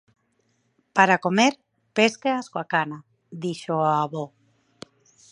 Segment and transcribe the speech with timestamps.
[0.95, 1.53] _Para comer,
[1.97, 2.97] pésqueas coa cana
[3.43, 4.25] _dixo o avó.